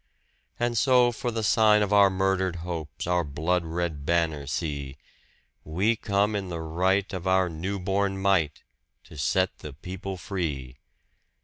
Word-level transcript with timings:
And 0.59 0.79
so 0.79 1.11
for 1.11 1.29
the 1.29 1.43
sign 1.43 1.83
of 1.83 1.93
our 1.93 2.09
murdered 2.09 2.55
hopes 2.65 3.05
our 3.05 3.23
blood 3.23 3.63
red 3.65 4.03
banner 4.03 4.47
see 4.47 4.97
We 5.63 5.95
come 5.95 6.35
in 6.35 6.49
the 6.49 6.59
right 6.59 7.13
of 7.13 7.27
our 7.27 7.49
new 7.49 7.77
born 7.79 8.19
might 8.19 8.63
to 9.03 9.15
set 9.15 9.59
the 9.59 9.73
people 9.73 10.17
free! 10.17 10.77